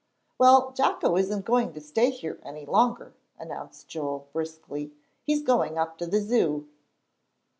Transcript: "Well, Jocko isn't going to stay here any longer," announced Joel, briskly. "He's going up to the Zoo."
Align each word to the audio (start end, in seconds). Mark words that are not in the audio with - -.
"Well, 0.39 0.71
Jocko 0.71 1.15
isn't 1.15 1.45
going 1.45 1.73
to 1.73 1.79
stay 1.79 2.09
here 2.09 2.39
any 2.41 2.65
longer," 2.65 3.13
announced 3.37 3.87
Joel, 3.87 4.29
briskly. 4.33 4.93
"He's 5.21 5.43
going 5.43 5.77
up 5.77 5.99
to 5.99 6.07
the 6.07 6.19
Zoo." 6.21 6.67